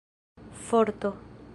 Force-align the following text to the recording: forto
forto 0.65 1.13